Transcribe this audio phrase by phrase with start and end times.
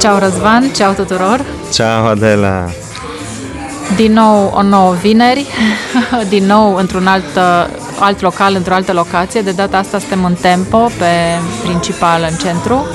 [0.00, 1.44] Ceau Răzvan, ceau tuturor!
[1.72, 2.70] Ceau Adela!
[3.96, 5.46] Din nou o nouă vineri,
[6.34, 7.36] din nou într-un alt,
[7.98, 9.40] alt local, într-o altă locație.
[9.40, 12.86] De data asta suntem în Tempo, pe principal în centru.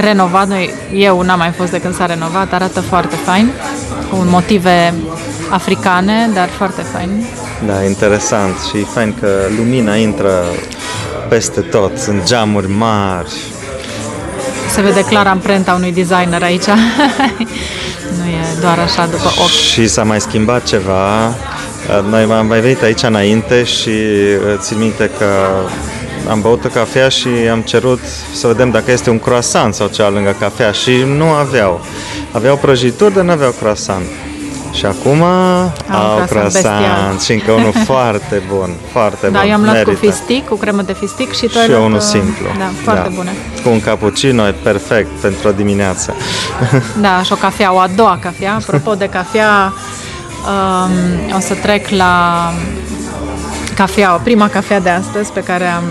[0.00, 3.50] Renovat, noi, eu n-am mai fost de când s-a renovat, arată foarte fain,
[4.10, 4.94] cu motive
[5.50, 7.24] africane, dar foarte fain.
[7.66, 10.30] Da, interesant și fain că lumina intră
[11.28, 13.30] peste tot, sunt geamuri mari.
[14.70, 16.66] Se vede clar amprenta unui designer aici.
[18.18, 19.48] nu e doar așa după ochi.
[19.48, 21.34] Și s-a mai schimbat ceva.
[22.10, 23.90] Noi am mai venit aici înainte și
[24.56, 25.26] țin minte că
[26.28, 28.00] am băut o cafea și am cerut
[28.34, 31.84] să vedem dacă este un croissant sau ceva lângă cafea și nu aveau.
[32.32, 34.04] Aveau prăjituri, dar nu aveau croissant.
[34.72, 39.38] Și acum au, au croissant și încă unul foarte bun, foarte da, bun.
[39.40, 39.90] Da, eu am luat Merită.
[39.90, 42.46] cu fistic, cu cremă de fistic și tu Și ai eu unul luat, simplu.
[42.58, 43.14] Da, foarte da.
[43.14, 43.30] bune.
[43.62, 46.14] Cu un cappuccino e perfect pentru o dimineață.
[47.00, 48.54] Da, și o cafea, o a doua cafea.
[48.54, 49.72] Apropo de cafea,
[50.46, 52.44] um, o să trec la
[53.74, 55.84] cafea, o prima cafea de astăzi pe care am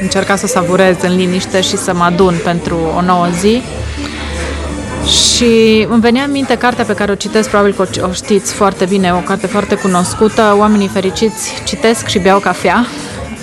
[0.00, 3.62] încercat să o savurez în liniște și să mă adun pentru o nouă zi.
[5.06, 8.84] Și îmi venea în minte cartea pe care o citesc, probabil că o știți foarte
[8.84, 12.86] bine, o carte foarte cunoscută, Oamenii fericiți citesc și beau cafea.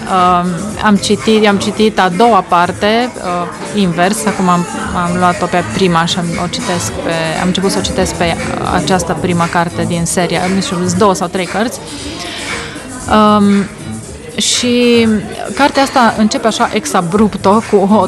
[0.04, 0.50] Uh,
[0.84, 6.06] am citit, am citit a doua parte, uh, invers, acum am, am luat-o pe prima
[6.06, 8.36] și am, o citesc pe, am început să o citesc pe
[8.74, 11.80] această prima carte din serie, nu știu, sunt două sau trei cărți.
[13.10, 13.46] Um,
[14.38, 15.08] și
[15.56, 18.08] cartea asta începe așa ex abrupto cu o,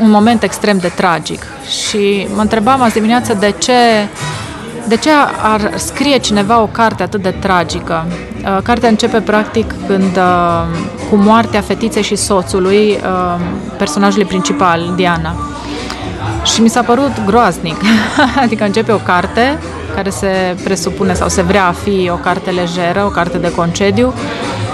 [0.00, 1.42] un moment extrem de tragic
[1.86, 3.72] și mă întrebam azi dimineață de ce,
[4.88, 5.10] de ce
[5.42, 8.06] ar scrie cineva o carte atât de tragică.
[8.62, 10.18] Cartea începe practic când
[11.10, 12.98] cu moartea fetiței și soțului
[13.76, 15.34] personajului principal, Diana.
[16.44, 17.76] Și mi s-a părut groaznic.
[18.44, 19.58] adică începe o carte
[19.94, 24.14] care se presupune sau se vrea a fi o carte lejeră, o carte de concediu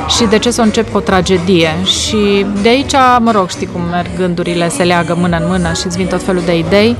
[0.09, 1.71] și de ce să o încep cu o tragedie.
[1.85, 5.87] Și de aici, mă rog, știi cum merg gândurile, se leagă mână în mână și
[5.87, 6.97] îți vin tot felul de idei.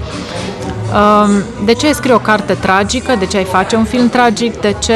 [1.65, 3.15] De ce ai scrie o carte tragică?
[3.19, 4.61] De ce ai face un film tragic?
[4.61, 4.95] De ce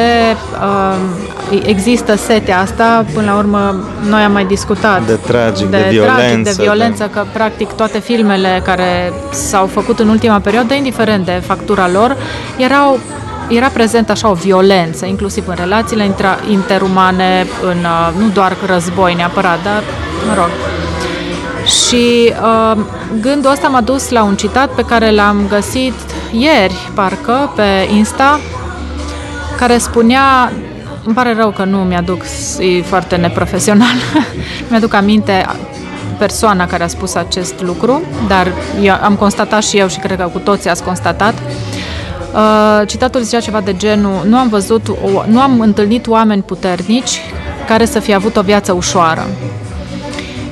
[1.67, 3.05] există setea asta?
[3.15, 5.07] Până la urmă, noi am mai discutat.
[5.07, 6.17] De tragic, de, de violență.
[6.21, 7.11] Tragic, de violență, de...
[7.13, 12.17] că practic toate filmele care s-au făcut în ultima perioadă, indiferent de factura lor,
[12.57, 12.99] erau
[13.49, 17.87] era prezent așa o violență, inclusiv în relațiile intra, interumane, în,
[18.19, 19.83] nu doar război neapărat, dar,
[20.27, 20.51] mă rog.
[21.67, 22.85] Și uh,
[23.21, 25.95] gândul ăsta m-a dus la un citat pe care l-am găsit
[26.33, 28.41] ieri, parcă, pe Insta,
[29.57, 30.53] care spunea,
[31.05, 32.23] îmi pare rău că nu mi-aduc,
[32.59, 33.95] e foarte neprofesional,
[34.69, 35.47] mi-aduc aminte
[36.19, 40.31] persoana care a spus acest lucru, dar eu am constatat și eu și cred că
[40.33, 41.78] cu toții ați constatat, Uh,
[42.87, 44.87] citatul zicea ceva de genul nu am văzut,
[45.27, 47.21] nu am întâlnit oameni puternici
[47.67, 49.27] care să fie avut o viață ușoară.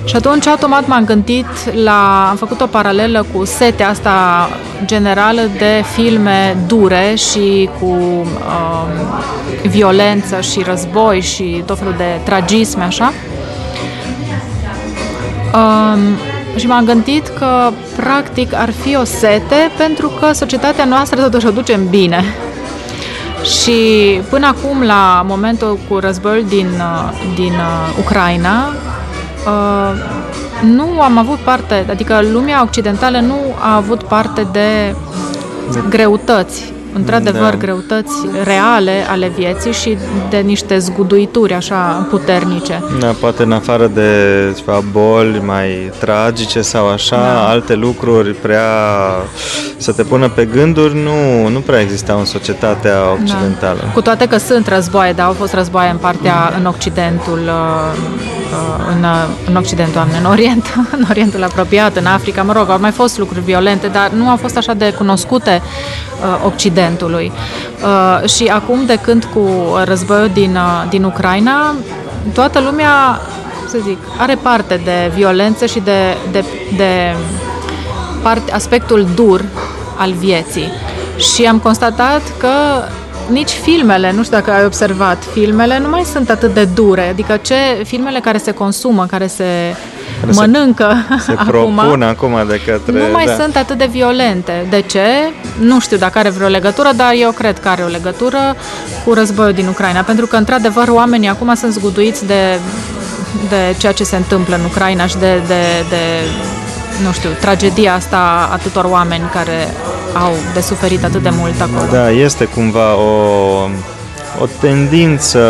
[0.04, 4.48] Și atunci automat m-am gândit la, am făcut o paralelă cu setea asta
[4.84, 8.26] generală de filme dure și cu um,
[9.68, 13.12] violență și război și tot felul de tragisme, așa.
[15.54, 16.00] Um,
[16.56, 21.50] și m-am gândit că practic ar fi o sete pentru că societatea noastră totuși o
[21.50, 22.24] duce în bine.
[23.44, 23.72] Și
[24.30, 26.68] până acum, la momentul cu războiul din,
[27.34, 27.52] din
[27.98, 28.72] Ucraina,
[30.62, 34.94] nu am avut parte, adică lumea occidentală nu a avut parte de
[35.88, 37.56] greutăți într-adevăr da.
[37.56, 38.14] greutăți
[38.44, 39.98] reale ale vieții și
[40.30, 42.82] de niște zguduituri așa puternice.
[43.00, 44.10] Da, poate în afară de
[44.56, 47.48] ceva boli mai tragice sau așa, da.
[47.48, 48.70] alte lucruri prea
[49.76, 53.78] să te pună pe gânduri, nu, nu prea existau în societatea occidentală.
[53.82, 53.90] Da.
[53.92, 57.50] Cu toate că sunt războaie, dar au fost războaie în partea, în Occidentul,
[58.92, 59.04] în,
[59.48, 63.44] în Occidentul, în Orient, în Orientul apropiat, în Africa, mă rog, au mai fost lucruri
[63.44, 65.62] violente, dar nu au fost așa de cunoscute
[66.44, 67.32] Occidentului.
[68.36, 69.48] Și acum, de când cu
[69.84, 70.58] războiul din,
[70.88, 71.74] din Ucraina,
[72.34, 73.20] toată lumea,
[73.68, 76.44] să zic, are parte de violență și de, de,
[76.76, 77.14] de
[78.22, 79.44] part, aspectul dur
[79.96, 80.72] al vieții.
[81.34, 82.48] Și am constatat că
[83.30, 87.36] nici filmele, nu știu dacă ai observat, filmele nu mai sunt atât de dure, adică
[87.36, 87.54] ce
[87.84, 89.44] filmele care se consumă, care se
[90.20, 92.92] care mănâncă se, se acum, propun acum de către...
[92.92, 93.32] Nu mai da.
[93.42, 94.66] sunt atât de violente.
[94.70, 95.06] De ce?
[95.58, 98.56] Nu știu dacă are vreo legătură, dar eu cred că are o legătură
[99.04, 102.58] cu războiul din Ucraina, pentru că, într-adevăr, oamenii acum sunt zguduiți de
[103.48, 106.02] de ceea ce se întâmplă în Ucraina și de, de, de
[107.04, 109.68] nu știu, tragedia asta atâtor oameni care
[110.12, 111.90] au de suferit atât de mult acolo.
[111.92, 113.10] Da, este cumva o,
[114.40, 115.40] o tendință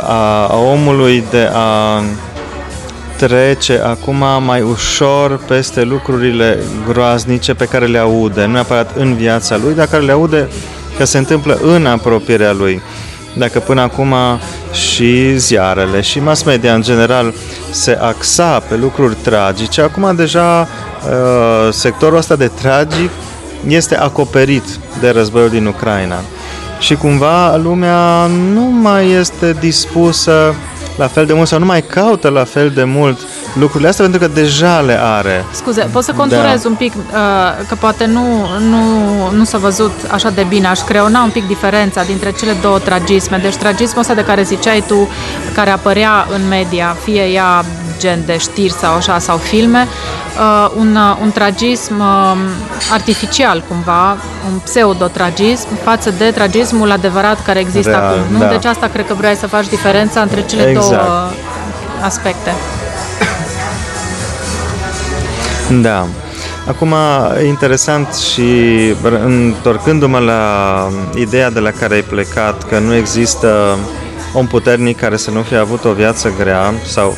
[0.00, 2.02] a, a omului de a
[3.26, 6.58] trece acum mai ușor peste lucrurile
[6.88, 10.48] groaznice pe care le aude, nu neapărat în viața lui, dar care le aude
[10.98, 12.82] că se întâmplă în apropierea lui.
[13.36, 14.14] Dacă până acum
[14.72, 17.34] și ziarele și mass media în general
[17.70, 23.10] se axa pe lucruri tragice, acum deja uh, sectorul ăsta de tragic
[23.68, 24.64] este acoperit
[25.00, 26.20] de războiul din Ucraina.
[26.78, 30.54] Și cumva lumea nu mai este dispusă
[31.02, 33.18] la fel de mult sau nu mai caută la fel de mult
[33.54, 35.44] lucrurile astea pentru că deja le are.
[35.52, 36.68] Scuze, poți să conturez da.
[36.68, 38.82] un pic, uh, că poate nu, nu,
[39.30, 43.38] nu s-a văzut așa de bine, aș creona un pic diferența dintre cele două tragisme.
[43.42, 45.08] Deci tragismul ăsta de care ziceai tu,
[45.54, 47.64] care apărea în media, fie ea
[48.02, 49.86] gen de știri sau așa, sau filme,
[50.38, 52.36] uh, un, uh, un tragism uh,
[52.92, 54.16] artificial cumva,
[54.52, 58.32] un pseudotragism față de tragismul adevărat care există Real, acum.
[58.32, 58.38] Nu?
[58.38, 58.46] Da.
[58.46, 60.88] Deci asta cred că vrei să faci diferența între cele exact.
[60.88, 61.30] două
[62.00, 62.52] aspecte.
[65.82, 66.06] Da.
[66.66, 66.94] Acum,
[67.46, 68.50] interesant și
[69.24, 70.42] întorcându-mă la
[71.14, 73.78] ideea de la care ai plecat, că nu există
[74.32, 77.16] om puternic care să nu fie avut o viață grea sau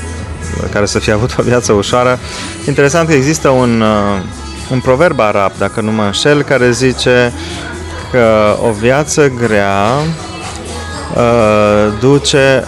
[0.73, 2.19] care să fie avut o viață ușoară.
[2.67, 4.23] Interesant că există un, uh,
[4.71, 7.33] un proverb arab, dacă nu mă înșel, care zice
[8.11, 9.85] că o viață grea
[11.15, 12.65] uh, duce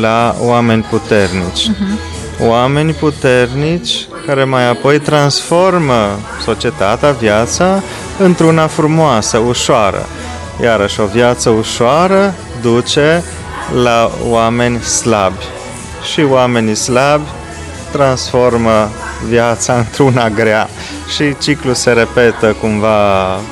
[0.00, 1.70] la oameni puternici.
[1.70, 2.46] Uh-huh.
[2.46, 7.82] Oameni puternici care mai apoi transformă societatea, viața,
[8.18, 10.06] într-una frumoasă, ușoară.
[10.62, 13.22] Iarăși, o viață ușoară duce
[13.82, 15.44] la oameni slabi
[16.12, 17.28] și oamenii slabi
[17.90, 18.88] transformă
[19.28, 20.68] viața într-una grea
[21.14, 23.42] și ciclul se repetă cumva uh,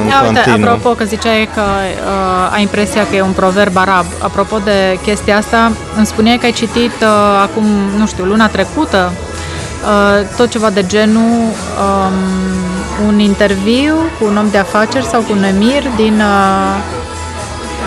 [0.00, 0.70] în Ia, uite, continuu.
[0.70, 4.04] Apropo că ziceai că uh, ai impresia că e un proverb arab.
[4.18, 7.08] Apropo de chestia asta, îmi spuneai că ai citit uh,
[7.42, 7.64] acum,
[7.96, 14.50] nu știu, luna trecută, uh, tot ceva de genul, um, un interviu cu un om
[14.50, 17.00] de afaceri sau cu un emir din uh,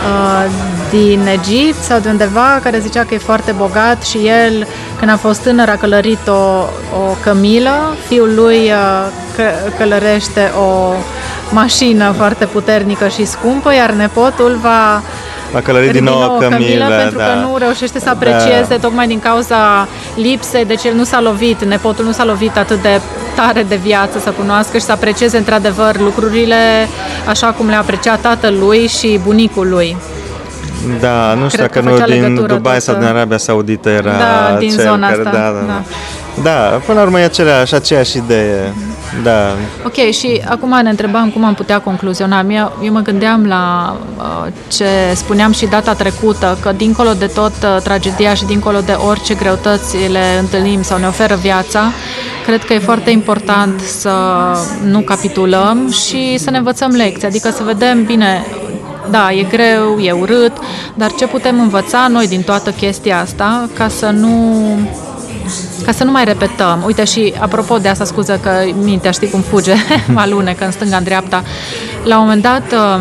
[0.06, 0.46] Uh,
[0.96, 4.68] din Egipt sau de undeva care zicea că e foarte bogat și el,
[5.00, 6.32] când a fost tânăr, a călărit o,
[7.02, 9.06] o cămilă, fiul lui uh,
[9.36, 9.44] că,
[9.78, 10.94] călărește o
[11.52, 15.02] mașină foarte puternică și scumpă, iar nepotul va
[15.52, 17.24] Va călări din nou o cămilă, cămilă pentru da.
[17.26, 18.78] că nu reușește să aprecieze da.
[18.78, 23.02] tocmai din cauza lipsei, deci el nu s-a lovit, nepotul nu s-a lovit atât de
[23.36, 26.88] tare de viață să cunoască și să aprecieze într-adevăr lucrurile
[27.28, 29.98] așa cum le aprecia tatălui și bunicul lui.
[31.00, 34.86] Da, nu știu dacă nu din Dubai sau din Arabia Saudită era da, din cel
[34.86, 35.32] zona care, asta.
[35.32, 35.82] Da, da, da.
[36.44, 38.74] da, până la urmă e aceleași, aceeași idee.
[39.24, 39.56] Da.
[39.86, 42.46] Ok, și acum ne întrebam cum am putea concluziona.
[42.50, 47.54] Eu, eu mă gândeam la uh, ce spuneam și data trecută, că dincolo de tot
[47.64, 51.92] uh, tragedia și dincolo de orice greutăți le întâlnim sau ne oferă viața,
[52.46, 54.14] cred că e foarte important să
[54.84, 58.46] nu capitulăm și să ne învățăm lecții, adică să vedem, bine,
[59.10, 60.52] da, e greu, e urât,
[60.94, 64.64] dar ce putem învăța noi din toată chestia asta ca să nu
[65.86, 66.84] ca să nu mai repetăm.
[66.86, 68.50] Uite și apropo de asta, scuză că
[68.82, 69.74] mintea știi cum fuge,
[70.14, 71.44] mă alunecă în stânga, în dreapta.
[72.04, 73.00] La un moment dat uh,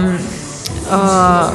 [0.92, 1.52] uh,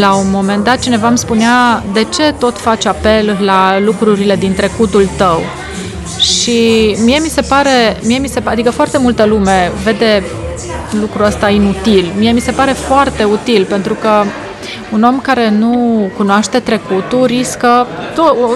[0.00, 4.54] la un moment dat cineva îmi spunea de ce tot faci apel la lucrurile din
[4.54, 5.40] trecutul tău.
[6.18, 10.22] Și mie mi se pare, mie mi se pare, adică foarte multă lume vede
[11.00, 12.12] lucrul ăsta inutil.
[12.18, 14.22] Mie mi se pare foarte util pentru că
[14.92, 17.86] un om care nu cunoaște trecutul riscă,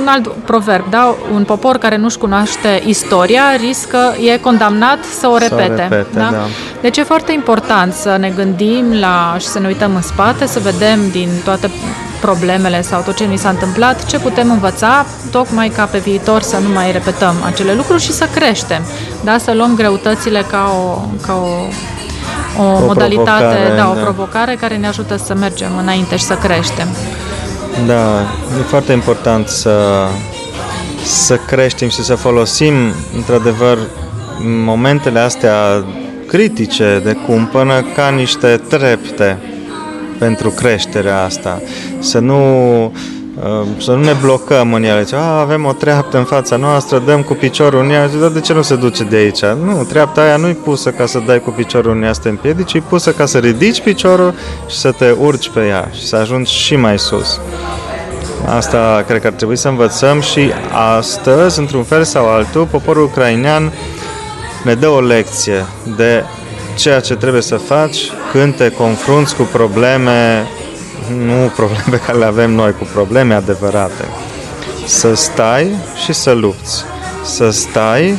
[0.01, 1.15] un alt proverb, da?
[1.35, 5.57] un popor care nu-și cunoaște istoria riscă, e condamnat să o repete.
[5.57, 6.29] Să o repete da?
[6.31, 6.45] Da.
[6.81, 10.59] Deci e foarte important să ne gândim la și să ne uităm în spate, să
[10.59, 11.71] vedem din toate
[12.21, 16.59] problemele sau tot ce ni s-a întâmplat, ce putem învăța, tocmai ca pe viitor să
[16.59, 18.83] nu mai repetăm acele lucruri și să creștem,
[19.25, 19.39] da?
[19.39, 21.69] să luăm greutățile ca o, ca o
[22.59, 24.01] o, o modalitate, provocare, da, o da.
[24.01, 26.89] provocare care ne ajută să mergem înainte și să creștem.
[27.87, 28.21] Da,
[28.59, 30.07] e foarte important să,
[31.05, 32.75] să creștem și să folosim,
[33.17, 33.79] într-adevăr,
[34.65, 35.85] momentele astea
[36.27, 39.39] critice de cumpănă ca niște trepte
[40.19, 41.61] pentru creșterea asta.
[42.07, 42.43] Să nu
[43.45, 45.05] Ehm, să nu ne blocăm în ele.
[45.13, 48.09] A, avem o treaptă în fața noastră, dăm cu piciorul în ea.
[48.21, 49.45] Dar de ce nu se duce de aici?
[49.45, 52.29] Nu, treapta aia nu e pusă ca să dai cu piciorul în ea să te
[52.29, 54.35] împiedici, e pusă ca să ridici piciorul
[54.67, 57.41] și să te urci pe ea și să ajungi și mai sus.
[58.57, 60.51] Asta cred că ar trebui să învățăm și
[60.97, 63.73] astăzi, într-un fel sau altul, poporul ucrainean
[64.65, 65.65] ne dă o lecție
[65.97, 66.25] de
[66.77, 67.99] ceea ce trebuie să faci
[68.33, 70.47] când te confrunți cu probleme,
[71.15, 74.05] nu probleme pe care le avem noi, cu probleme adevărate.
[74.87, 76.85] Să stai și să lupți.
[77.25, 78.17] Să stai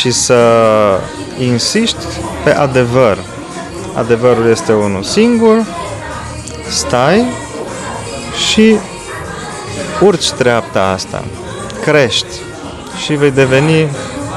[0.00, 0.40] și să
[1.38, 2.04] insiști
[2.44, 3.18] pe adevăr.
[3.94, 5.66] Adevărul este unul singur,
[6.68, 7.24] stai
[8.50, 8.76] și
[10.00, 11.24] urci treapta asta,
[11.84, 12.40] crești
[13.04, 13.88] și vei deveni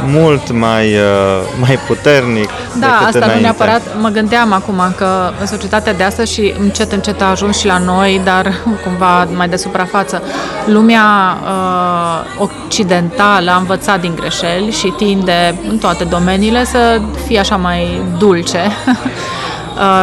[0.04, 2.50] mult mai, uh, mai puternic
[2.80, 3.36] Da, decât asta înainte.
[3.36, 3.82] nu neapărat.
[4.00, 7.78] Mă gândeam acum că în societatea de astăzi și încet, încet a ajuns și la
[7.78, 10.22] noi, dar cumva mai de suprafață.
[10.66, 17.56] Lumea uh, occidentală a învățat din greșeli și tinde în toate domeniile să fie așa
[17.56, 18.60] mai dulce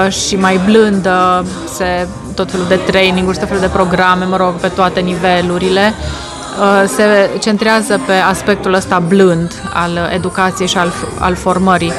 [0.06, 4.52] uh, și mai blândă, se, tot felul de traininguri, tot felul de programe, mă rog,
[4.52, 6.31] pe toate nivelurile uh,
[6.86, 11.92] se centrează pe aspectul ăsta blând al educației și al, al formării.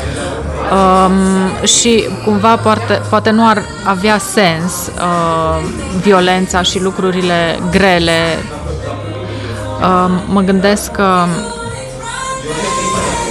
[0.71, 5.63] Um, și cumva poate, poate nu ar avea sens uh,
[6.01, 8.37] violența și lucrurile grele.
[9.79, 11.25] Uh, mă gândesc că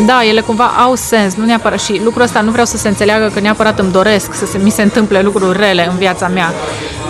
[0.06, 3.30] da, ele cumva au sens, nu neapărat și lucrul ăsta nu vreau să se înțeleagă
[3.34, 6.52] că neapărat îmi doresc să se, mi se întâmple lucruri rele în viața mea,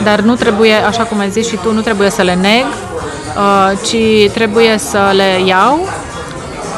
[0.04, 2.91] dar nu trebuie, așa cum ai zis și tu, nu trebuie să le neg, uh,
[3.84, 5.88] ci trebuie să le iau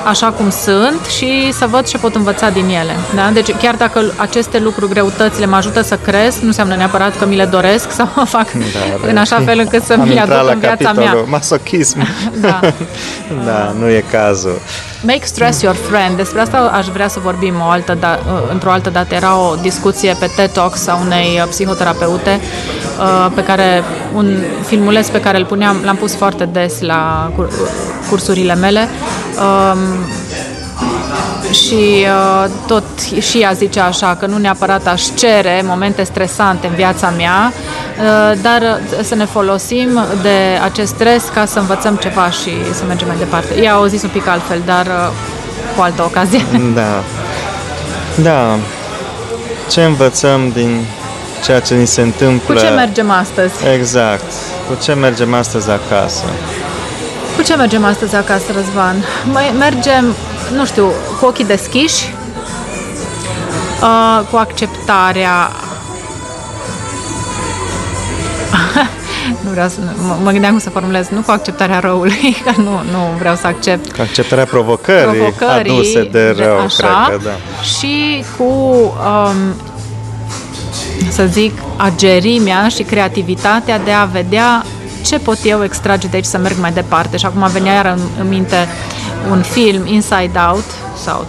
[0.05, 2.93] așa cum sunt și să văd ce pot învăța din ele.
[3.15, 3.31] Da?
[3.33, 7.37] Deci chiar dacă aceste lucruri, greutățile mă ajută să cresc, nu înseamnă neapărat că mi
[7.37, 10.37] le doresc sau mă fac Da, în așa fel încât să Am mi le intrat
[10.39, 10.93] aduc la în viața mea.
[10.93, 12.07] capitolul masochism.
[12.41, 12.61] Da.
[13.47, 14.59] da, nu e cazul.
[15.07, 16.17] Make stress your friend.
[16.17, 18.19] Despre asta aș vrea să vorbim o altă da-
[18.53, 19.15] într-o altă dată.
[19.15, 22.41] Era o discuție pe TED Talks a unei psihoterapeute
[22.99, 23.83] uh, pe care
[24.15, 27.51] un filmuleț pe care îl puneam, l-am pus foarte des la cur-
[28.09, 28.89] cursurile mele.
[31.55, 32.07] Um, și
[32.45, 32.85] uh, tot
[33.21, 38.39] și ea zice așa că nu neapărat aș cere momente stresante în viața mea, uh,
[38.43, 43.17] dar să ne folosim de acest stres ca să învățăm ceva și să mergem mai
[43.17, 43.61] departe.
[43.63, 45.11] Ea o zis un pic altfel, dar uh,
[45.77, 46.45] cu altă ocazie.
[46.75, 47.03] Da.
[48.23, 48.59] Da.
[49.71, 50.85] Ce învățăm din
[51.45, 52.55] ceea ce ni se întâmplă?
[52.55, 53.55] Cu ce mergem astăzi?
[53.75, 54.33] Exact.
[54.69, 56.25] Cu ce mergem astăzi acasă?
[57.37, 59.05] Cu ce mergem astăzi acasă, Răzvan?
[59.33, 60.15] Mai mergem,
[60.53, 62.15] nu știu, cu ochii deschiși,
[63.83, 65.51] uh, cu acceptarea
[69.45, 72.71] nu vreau să, mă, mă gândeam cum să formulez, nu cu acceptarea răului, că nu,
[72.71, 77.63] nu vreau să accept Cu acceptarea provocării, provocării, aduse de rău, așa, cred că da.
[77.63, 79.55] și cu, um,
[81.11, 84.65] să zic, agerimea și creativitatea de a vedea
[85.05, 87.17] ce pot eu extrage de aici să merg mai departe.
[87.17, 88.69] Și acum venea iar în, în minte
[89.31, 90.65] un film, Inside Out,
[91.05, 91.27] sau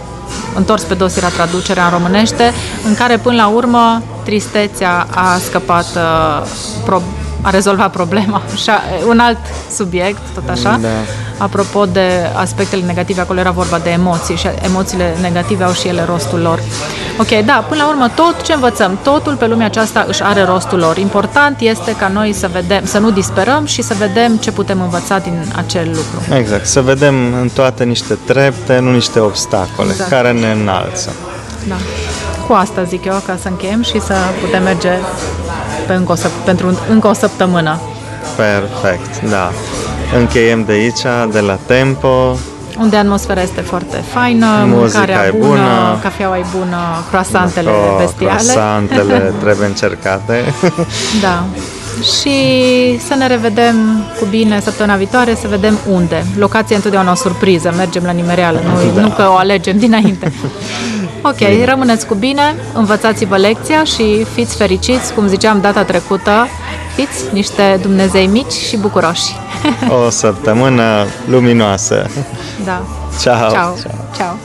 [0.54, 2.52] întors pe dos era traducerea în românește,
[2.86, 6.46] în care până la urmă tristețea a scăpat, uh,
[6.84, 7.02] pro-
[7.42, 8.42] a rezolvat problema.
[8.62, 9.38] Și a, un alt
[9.74, 10.78] subiect, tot așa.
[10.82, 10.88] Da.
[11.38, 16.04] Apropo de aspectele negative, acolo era vorba de emoții și emoțiile negative au și ele
[16.04, 16.60] rostul lor.
[17.18, 20.78] Ok, da, până la urmă tot ce învățăm, totul pe lumea aceasta își are rostul
[20.78, 20.96] lor.
[20.96, 25.18] Important este ca noi să vedem, să nu disperăm și să vedem ce putem învăța
[25.18, 26.34] din acel lucru.
[26.38, 30.10] Exact, să vedem în toate niște trepte, nu niște obstacole Exact.
[30.10, 31.12] care ne înalță.
[31.68, 31.74] Da.
[32.46, 34.90] Cu asta zic eu, ca să încheiem și să putem merge
[35.86, 37.80] pe încă o, săp- pentru încă o săptămână.
[38.36, 39.50] Perfect, da.
[40.18, 42.36] Încheiem de aici, de la Tempo.
[42.80, 45.98] Unde atmosfera este foarte faină, Muzica mâncarea e bună, bună.
[46.02, 46.76] cafeaua e bună,
[47.10, 48.26] croissantele Oh, bestiale.
[48.34, 50.44] croissantele trebuie încercate.
[51.26, 51.44] Da.
[52.02, 52.30] Și
[53.08, 56.24] să ne revedem cu bine săptămâna viitoare, să vedem unde.
[56.38, 59.00] Locația e întotdeauna o surpriză, mergem la nimereală, nu, Da.
[59.00, 60.32] nu că o alegem dinainte.
[61.22, 66.46] Ok, rămâneți cu bine, învățați-vă lecția și fiți fericiți, cum ziceam data trecută,
[66.96, 69.36] fiți niște Dumnezei mici și bucuroși.
[70.04, 72.06] O săptămână luminoasă.
[72.64, 72.82] Da.
[73.20, 73.50] Ciao.
[73.50, 73.50] Ciao.
[73.50, 73.74] Ciao.
[74.16, 74.36] Ciao.